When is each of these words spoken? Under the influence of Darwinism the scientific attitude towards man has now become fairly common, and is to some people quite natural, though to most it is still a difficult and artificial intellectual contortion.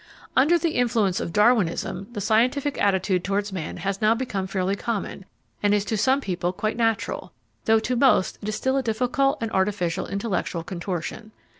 Under 0.35 0.57
the 0.57 0.71
influence 0.71 1.19
of 1.19 1.31
Darwinism 1.31 2.07
the 2.13 2.21
scientific 2.21 2.81
attitude 2.81 3.23
towards 3.23 3.53
man 3.53 3.77
has 3.77 4.01
now 4.01 4.15
become 4.15 4.47
fairly 4.47 4.75
common, 4.75 5.25
and 5.61 5.75
is 5.75 5.85
to 5.85 5.95
some 5.95 6.21
people 6.21 6.51
quite 6.51 6.75
natural, 6.75 7.33
though 7.65 7.77
to 7.81 7.95
most 7.95 8.39
it 8.41 8.49
is 8.49 8.55
still 8.55 8.77
a 8.77 8.81
difficult 8.81 9.37
and 9.41 9.51
artificial 9.51 10.07
intellectual 10.07 10.63
contortion. 10.63 11.31